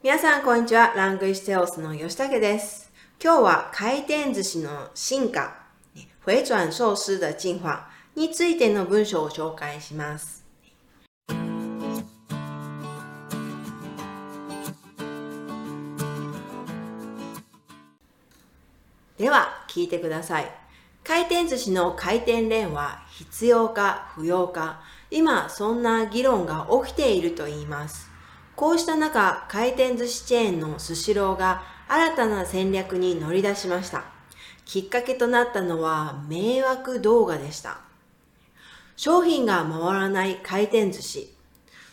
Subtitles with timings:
[0.00, 0.92] 皆さん、こんにちは。
[0.94, 2.92] ラングイッシュセオスの吉武です。
[3.20, 5.56] 今日は回転寿司の進化、
[6.24, 10.46] 回转寿司的進化についての文章を紹介します。
[19.18, 20.52] では、聞いてください。
[21.02, 24.80] 回転寿司の回転レーンは必要か不要か、
[25.10, 28.17] 今そんな議論が起きていると言います。
[28.58, 34.02] こうした中、回転寿司チェーンのスシローが新たな戦略に乗り出しました。
[34.64, 37.78] きっかけとなったのは迷惑動画でした。
[38.96, 41.32] 商品が回らない回転寿司。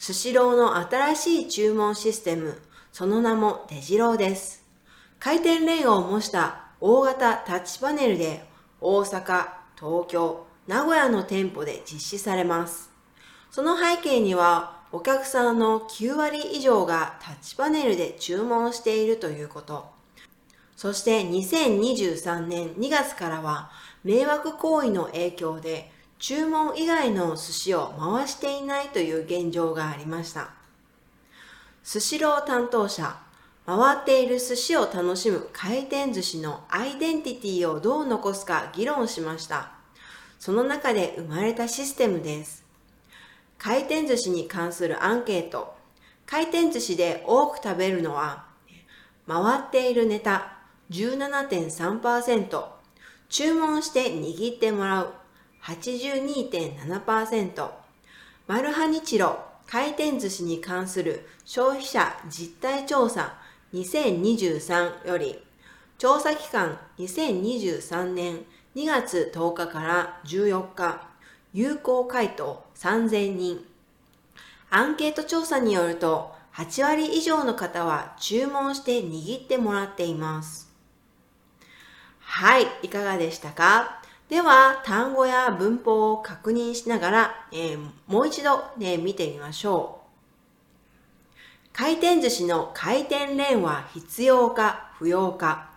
[0.00, 4.64] スシローの新しい注文システム、その名もデジローです。
[5.20, 8.44] 回転レーンを模した大型タッチパネルで
[8.80, 9.46] 大阪、
[9.78, 12.90] 東京、名古屋の店舗で実施されます。
[13.52, 19.86] その背景にはお客さんの9割以上がタッチパネルで注文しているということ。
[20.76, 23.70] そして2023年2月からは
[24.02, 30.50] 迷惑行為の影響で注文以外の寿司を回していないという現状がありました。
[31.82, 33.18] スシロー担当者、
[33.66, 39.72] 回っている寿司を楽しむ回転寿司のアイデンティティをどう残すか議論しました。
[40.38, 42.67] その中で生まれたシステムです。
[43.58, 45.74] 回転寿司に関するアンケート。
[46.26, 48.46] 回転寿司で多く食べるのは、
[49.26, 50.58] 回っているネタ
[50.90, 52.64] 17.3%、
[53.28, 55.12] 注文して握ってもらう
[55.62, 57.70] 82.7%、
[58.46, 63.38] マルハニチロ回転寿司に関する消費者実態調査
[63.74, 65.42] 2023より、
[65.98, 68.44] 調査期間2023年
[68.76, 71.08] 2月10日から14日、
[71.52, 73.64] 有効回答3000人。
[74.70, 80.72] アンケート調査によると、8割以上の方は注文して握ってもらっています。
[82.20, 84.00] はい、いかがでしたか？
[84.28, 91.68] では、単語や文法を確認しながら、えーもう一度、ね、見てみましょう。
[91.72, 95.70] 回転寿司の回転レーンは必要か不要か。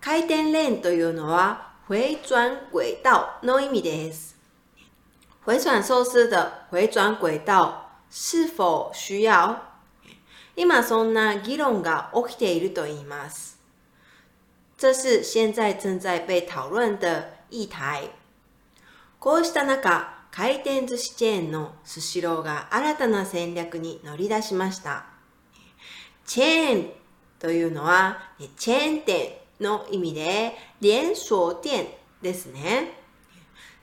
[0.00, 4.35] 回転レーンというのは、回转轨道の意味です。
[5.46, 9.62] 回转寿司的回转轨道是否需要？
[10.56, 13.56] 今そんな議論が起きていると言います。
[14.76, 18.10] 这是现在正在被讨論的議題。
[19.20, 25.06] こうした中、回転寿司チェーンのスシローが新たな戦略に乗り出しました。
[26.26, 26.90] チェーン
[27.38, 28.18] というのは、
[28.56, 31.86] チェーン店の意味で、連鎖店
[32.20, 33.05] ですね。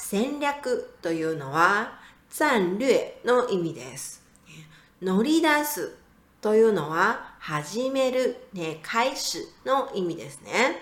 [0.00, 1.98] 戦略というのは、
[2.30, 2.88] 战略
[3.24, 4.24] の意味です。
[5.02, 5.92] 乗り出す
[6.40, 10.76] というのは、始める、ね、開始の意味ですね。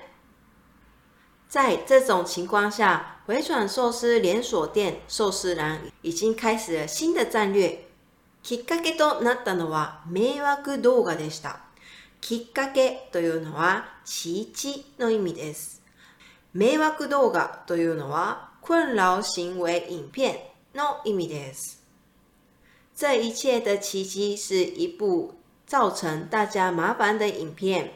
[1.49, 7.87] 在这种情况下，回转寿司连锁店寿司郎已经开始了新的战略。
[8.43, 11.61] きっかけとなったのは迷惑動画でした。
[12.21, 15.83] きっかけというのは、ちちの意味です。
[16.53, 20.41] 迷惑動画というのは、困擾行為影片
[20.75, 21.85] の意味です。
[22.97, 27.93] 这一切的奇迹是一部造成大家麻烦的影片。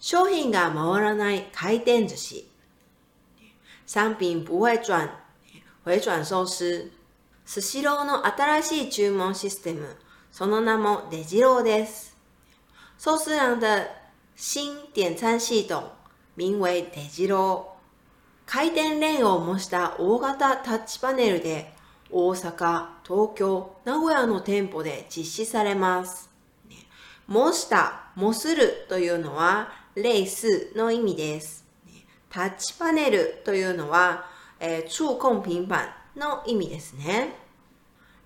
[0.00, 2.46] 商品が回らない回転寿司。
[3.86, 5.10] 商品不会转、
[5.84, 6.90] 回转寿司。
[7.44, 9.98] スシローの新しい注文システム。
[10.32, 12.16] その名もデジローです。
[12.98, 13.90] 寿司郎的
[14.34, 15.82] 新点餐系統、
[16.36, 17.77] 名为デジロー。
[18.50, 21.74] 回転レーンを模した大型タッチパネルで
[22.10, 26.30] 大阪、東京、名古屋の店舗で実施されます。
[27.26, 30.28] 模した、模するというのは類似
[30.74, 31.66] の意味です。
[32.30, 34.24] タッチパネルというのは、
[34.58, 37.34] えー、触控平板の意味ですね。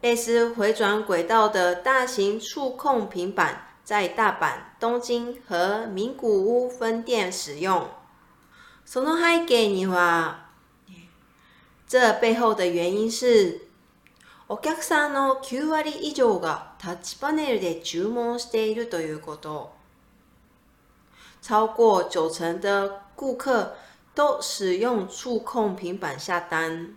[0.02, 8.01] 类似回转轨道的大型触控平板在大阪、東京和名古屋分店使用。
[8.84, 10.46] その背景には、
[11.88, 13.68] 这背後的原因是、
[14.48, 19.72] お客さんの9割以上がタッチパネルで注文しているということ。
[21.40, 23.72] 超過九成的顧客
[24.14, 26.96] 都使用觸控平板下單。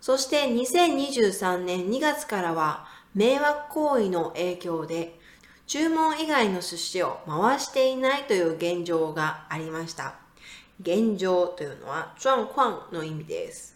[0.00, 5.18] そして2023年2月からは迷惑行為の影響で
[5.66, 10.21] 注文以外の寿司を回していないという現状がありました。
[10.79, 13.75] 現状というのは状況の意味です。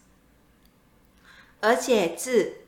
[1.60, 2.58] 而且自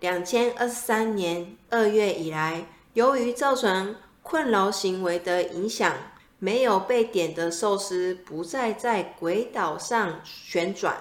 [0.00, 5.92] 2023年2月以来，由于造成 困扰行为的影响，
[6.38, 10.96] 没有被点的寿司不再在轨道上旋转。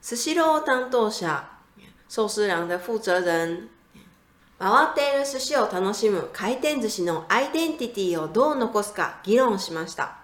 [0.00, 1.44] 寿司郎担当者、
[2.08, 3.68] 寿司郎的负责人。
[4.58, 10.19] 回っている寿司を楽しむ回転寿司のアイデンティティをどう残すか議論しました。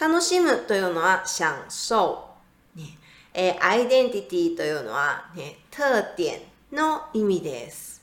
[0.00, 2.30] 楽しむというのは享受。
[2.74, 2.96] ね、
[3.34, 6.40] えアイデンティティというのは、ね、特点
[6.72, 8.00] の意味です。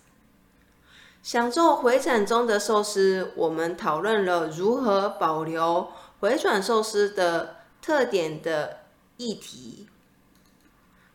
[1.23, 5.89] 享受回转中的寿司，我们讨论了如何保留
[6.19, 8.77] 回转寿司的特点的
[9.17, 9.88] 议题。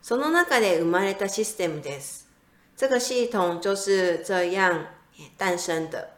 [0.01, 2.27] その中で生まれたシステムです。
[2.75, 4.87] 这个系统就是这样
[5.37, 6.09] 诞生的。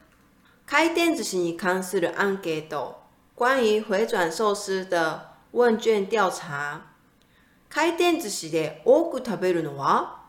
[0.66, 3.05] 开店寿司に関するアンケート，
[3.36, 6.84] 关于回转寿司的问卷调查。
[7.68, 10.22] 开店寿司で多く食べるのは？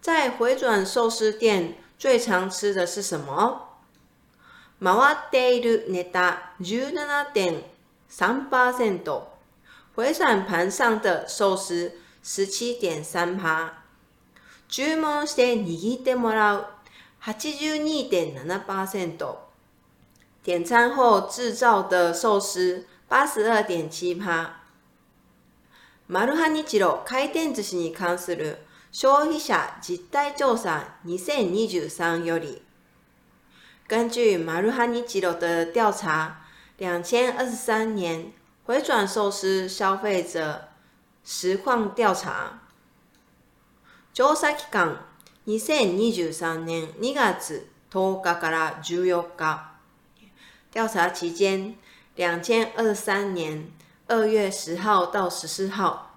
[0.00, 3.68] 在回转寿司店最常吃的是什么？
[4.80, 9.22] 回っているネタ17.3%，
[9.94, 11.92] 回转盘上的寿司
[12.24, 13.70] 17.3%。
[14.66, 16.64] 注文して握ってもらう
[17.22, 19.36] 82.7%。
[20.44, 24.48] 点餐后制造的寿司82.7%。
[26.06, 28.58] マルハニチロ回転寿司に関する
[28.92, 32.60] 消費者実態調査2023より，
[33.88, 36.34] 根据马ルハニチロ的调查，
[36.76, 38.30] 两千二十三年
[38.66, 40.68] 回转寿司消费者
[41.24, 42.60] 实况调查。
[44.12, 44.98] 調査期間
[45.46, 49.73] 2023年2月10日から14日。
[50.74, 51.76] 調査期間
[52.16, 53.70] 2023年
[54.08, 56.10] 2月10号到14号。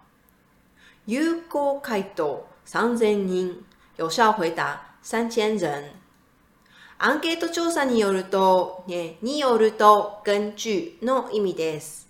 [1.06, 3.64] 有効回答3000人。
[3.98, 5.84] 有效回答3000人。
[6.98, 12.08] アンケート調査によると、ね、によると、根据の意味です。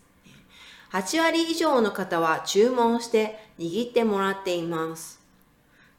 [0.94, 5.20] 8割以上の方は注文して握ってもらっています。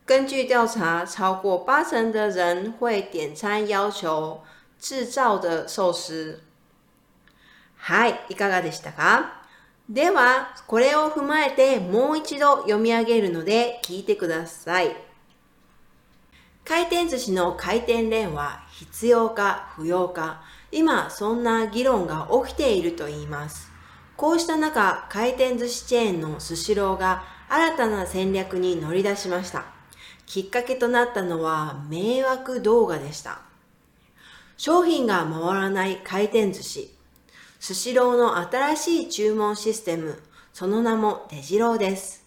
[0.07, 4.41] 根据调查，超过八成的人会点餐要求
[4.79, 6.41] 制造的寿司。
[7.77, 9.43] はい、いかがでしたか？
[9.89, 14.95] では、これを踏まえてもう一度読み上げるので聞いてください。
[16.65, 23.71] 回転寿司の回転レーンは必要か不要か、今そんな議論が起きていると言います。
[24.19, 29.65] こうした中、回転寿司チェーンのスシローが新たな戦略に乗り出しました。
[30.27, 33.48] きっかけとなったのは迷惑動画でした。
[34.59, 36.93] 商品が回らない回転寿司。
[37.61, 40.21] スシローの新しい注文システム、
[40.53, 42.27] その名もデジローです。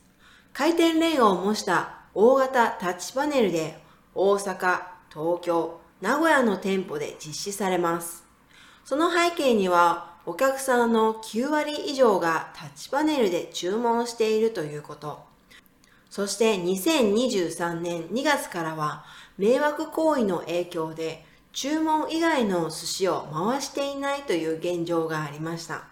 [0.53, 3.77] 回転レーンを模した大型タッチパネルで
[4.15, 4.79] 大阪、
[5.13, 8.23] 東京、名古屋の店舗で実施されます。
[8.85, 15.19] その背景にはお客さんの9割以上がタッチパネルで注文しているということ。
[16.09, 19.03] そして2023年2月からは
[19.37, 25.83] 迷惑行為の影響で注文以外の寿司を回していないという現状がありました。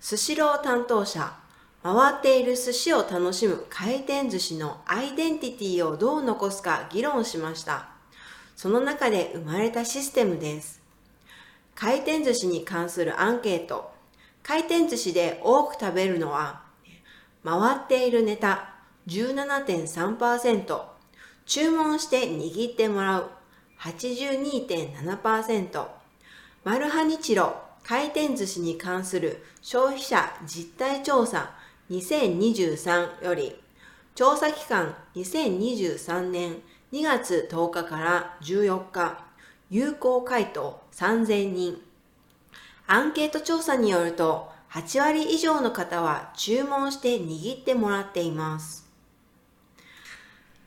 [0.00, 1.34] 寿司ロー担当者、
[1.82, 7.88] 回っている寿司を楽しむ回転寿司のアイデンティティをどう残すか議論しました。
[8.56, 10.82] その中で生まれたシステムです。
[11.74, 13.92] 回転寿司に関するアンケート。
[14.42, 16.62] 回転寿司で多く食べるのは、
[17.44, 18.74] 回っているネタ、
[19.06, 20.82] 17.3%、
[21.46, 23.30] 注文して握ってもらう
[23.80, 25.86] 82.7%、
[26.64, 31.50] マルハニチロ回転寿司に関する消費者実態調査
[31.90, 33.54] 2023より、
[34.14, 36.62] 調査期間2023年
[36.92, 39.24] 2月10日から14日、
[39.70, 41.82] 有効回答3000人。
[42.86, 48.88] アンケート調査によると、8割以上の方は注文して握ってもらっています。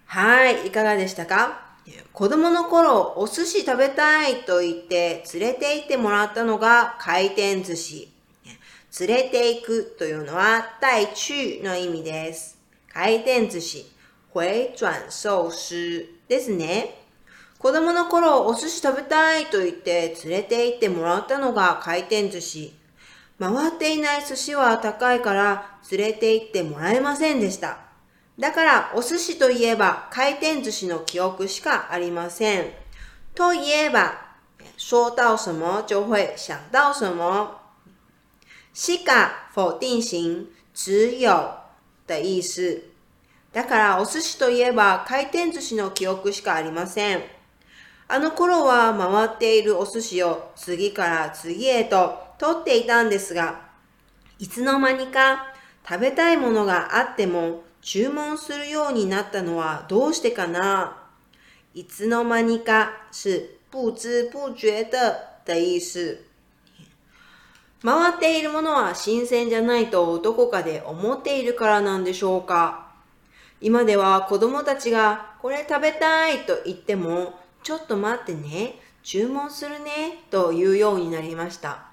[0.05, 1.66] はい、いかがでしたか？
[2.11, 8.11] 子供の頃、お寿司食べたいと言って連れて行ってもらったのが回転寿司。
[8.99, 12.57] 連れて行くというのは带去の意味です。
[12.91, 13.85] 回転寿司、
[14.33, 16.17] 回转寿司。
[16.27, 17.03] ですね。
[17.57, 18.81] 子供の頃、お寿司。
[18.81, 22.73] 食べたいと言って連れて行ってもらったのが回転寿司。
[23.39, 24.55] 回っていない寿司。
[24.55, 27.86] は高いから連れて行ってもらえませんでした。
[28.39, 32.71] だからお寿司といえば回転寿司の記憶しかありません。
[33.33, 34.13] といえば、
[34.77, 37.61] 说到什么就会想到什么。
[38.73, 41.29] しか否定型、只有
[42.05, 42.83] 的意思。
[43.51, 47.23] だからお寿司といえば回転寿司の記憶しかありません。
[48.07, 53.61] あの頃は回っているお寿司を次から次へと取っていたんですが、
[54.37, 55.53] いつの間にか
[55.87, 61.03] 食べたいものがあっても注文するようになったのはどうしてかな？
[61.73, 64.91] いつの間にか是不知不觉的
[65.45, 66.17] 的意思。
[67.83, 72.87] 回っているものは新鮮じゃないとどこかで思っているからなんでしょうか？
[73.61, 81.85] 今では子供たちがこれ食べたいと言ってもちょっと待ってね、注文するねと言うようになりました。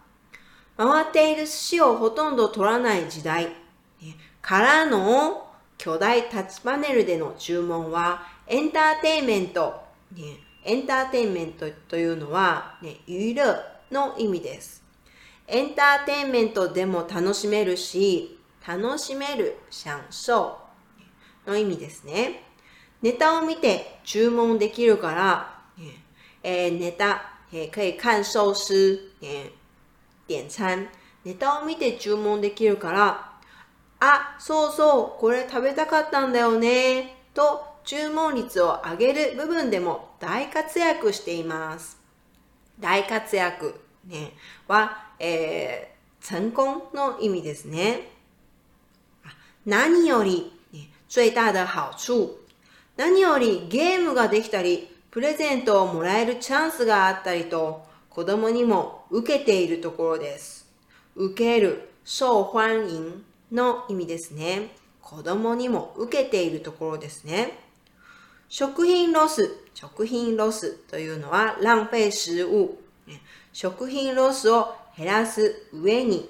[0.76, 3.48] 回っている寿司をほとんど取らない時代
[4.42, 5.43] からの
[5.78, 10.22] 巨大タッチパネルでの注文はエンターテインメント、ね、
[10.64, 14.82] エンターテインメントというのは、ね、娱乐の意味です。
[15.46, 20.56] エンターテインメントでも楽しめるし、楽しめる、享受
[21.46, 22.44] の意味ですね。
[23.02, 25.60] ネタを見て注文できるから、
[26.42, 29.50] えー、ネタ、えー、可以看寿司、えー、
[30.26, 30.88] 点餐。
[31.24, 33.33] ネタを見て注文できるから、
[34.06, 41.98] あ、そうそう、これ食べたかったんだよね、と注文率を上げる部分でも大活躍しています。
[42.78, 44.32] 大活躍、ね、
[44.68, 48.10] は、えー、成功の意味ですね。
[49.64, 50.52] 何より、
[51.08, 52.44] 最大的好处。
[52.96, 60.66] 何よりゲームができたり、プレゼントをもらえるチャンスがあったりと、子供にも受けているところです。
[61.14, 63.22] 受ける、受欢迎
[63.54, 64.76] の意味ですね。
[65.00, 67.58] 子供にも受けているところですね。
[68.48, 72.78] 食品ロス、食品ロスというのは浪費食物。
[73.52, 76.28] 食品ロスを減らす上に、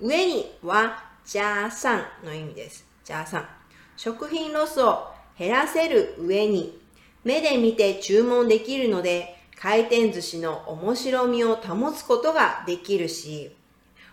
[0.00, 2.86] 上には加算の意味です。
[3.06, 3.48] 加算。
[3.96, 6.78] 食品ロスを減らせる上に、
[7.24, 13.54] 目で見て注文できるので、回転寿司の面白みを保つことができるし、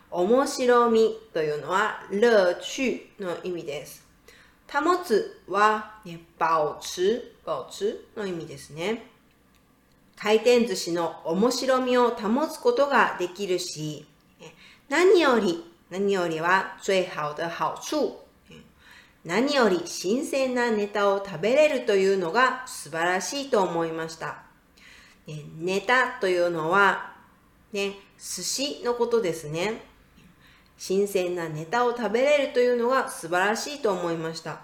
[0.10, 4.06] 面白みというのは乐趣の意味です。
[4.72, 9.06] 保つは、ね、保持、保持の意味ですね。
[10.18, 14.06] 回転寿司の面白みを保つことができるし、
[14.90, 18.28] 何より、何よりは最好的好处。
[19.24, 24.44] 何より新鮮なネタを食べれるというのが素晴らしいと思いました。
[25.60, 27.14] ネタというのは、
[27.74, 29.82] ね、寿司のことですね。
[30.78, 34.60] 新鮮なネタを食べれるというのが素晴らしいと思いました。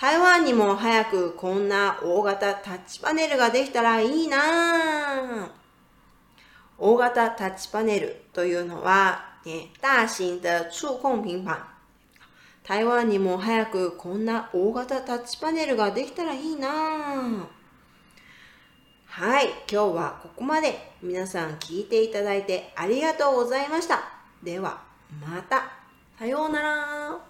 [0.00, 5.50] 台湾にも早くこんな大型タッチパネルができたらいいな
[6.78, 11.68] 大型タッチパネルというのは、ね、大型的触控平板。
[12.62, 16.68] 台湾にも早くこんな大型タッチパネルができたらいいな
[19.06, 24.00] はい、今日はここまで皆さん聞いていただいてありがとうございました。
[24.42, 24.89] では。
[25.18, 25.72] また。
[26.18, 27.29] さようなら。